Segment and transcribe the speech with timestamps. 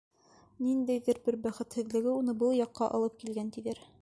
[0.67, 3.89] Ниндәйҙер бер бәхетһеҙлеге уны был яҡҡа алып килгән, тиҙәр.